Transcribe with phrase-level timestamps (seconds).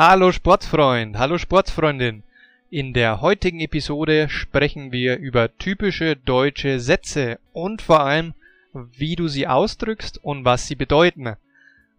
[0.00, 2.22] Hallo Sportfreund, hallo Sportfreundin.
[2.70, 8.32] In der heutigen Episode sprechen wir über typische deutsche Sätze und vor allem,
[8.72, 11.34] wie du sie ausdrückst und was sie bedeuten.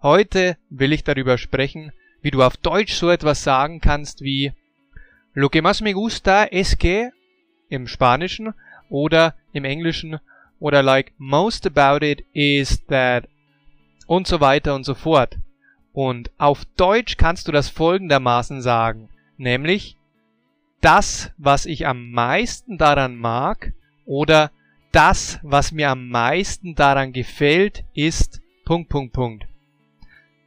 [0.01, 1.91] Heute will ich darüber sprechen,
[2.21, 4.53] wie du auf Deutsch so etwas sagen kannst wie
[5.33, 7.11] Lo que más me gusta es que
[7.67, 8.53] im Spanischen
[8.89, 10.21] oder im Englischen
[10.61, 13.25] oder like most about it is that
[14.07, 15.35] und so weiter und so fort.
[16.01, 19.97] Und auf Deutsch kannst du das folgendermaßen sagen, nämlich
[20.79, 23.73] das, was ich am meisten daran mag
[24.05, 24.49] oder
[24.93, 29.47] das, was mir am meisten daran gefällt, ist Punkt, Punkt, Punkt.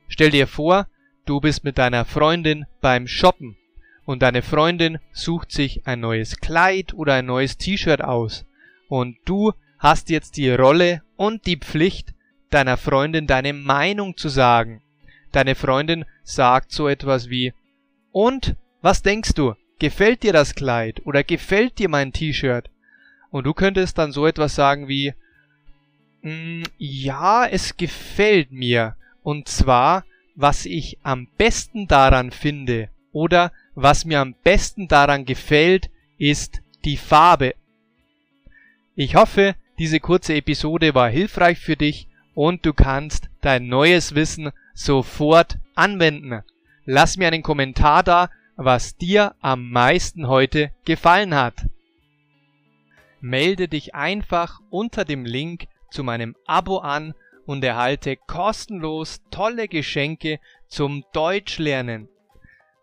[0.08, 0.86] Stell dir vor,
[1.26, 3.58] du bist mit deiner Freundin beim Shoppen
[4.06, 8.46] und deine Freundin sucht sich ein neues Kleid oder ein neues T-Shirt aus
[8.88, 12.14] und du hast jetzt die Rolle und die Pflicht,
[12.48, 14.80] deiner Freundin deine Meinung zu sagen.
[15.32, 17.54] Deine Freundin sagt so etwas wie
[18.12, 19.54] Und, was denkst du?
[19.78, 22.70] Gefällt dir das Kleid oder gefällt dir mein T-Shirt?
[23.30, 25.14] Und du könntest dann so etwas sagen wie
[26.20, 28.94] mm, Ja, es gefällt mir.
[29.22, 30.04] Und zwar,
[30.36, 36.96] was ich am besten daran finde oder was mir am besten daran gefällt, ist die
[36.96, 37.54] Farbe.
[38.94, 44.50] Ich hoffe, diese kurze Episode war hilfreich für dich und du kannst dein neues Wissen
[44.74, 46.42] sofort anwenden.
[46.84, 51.66] Lass mir einen Kommentar da, was dir am meisten heute gefallen hat.
[53.20, 57.14] Melde dich einfach unter dem Link zu meinem Abo an
[57.46, 62.08] und erhalte kostenlos tolle Geschenke zum Deutschlernen.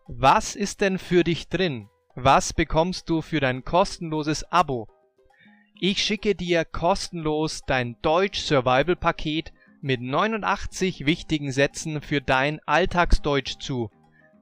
[0.06, 1.88] Was ist denn für dich drin?
[2.14, 4.88] Was bekommst du für dein kostenloses Abo?
[5.82, 9.50] Ich schicke dir kostenlos dein Deutsch Survival Paket
[9.80, 13.90] mit 89 wichtigen Sätzen für dein Alltagsdeutsch zu.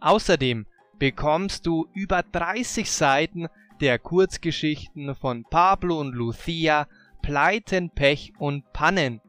[0.01, 0.67] Außerdem
[0.99, 3.47] bekommst du über 30 Seiten
[3.81, 6.89] der Kurzgeschichten von Pablo und Lucia,
[7.23, 9.21] Pleiten, Pech und Pannen.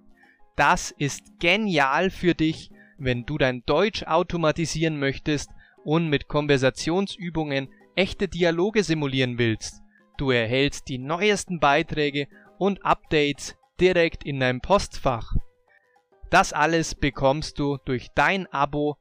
[0.55, 5.51] Das ist genial für dich, wenn du dein Deutsch automatisieren möchtest
[5.83, 9.83] und mit Konversationsübungen echte Dialoge simulieren willst.
[10.19, 15.33] Du erhältst die neuesten Beiträge und Updates direkt in deinem Postfach.
[16.29, 18.97] Das alles bekommst du durch dein Abo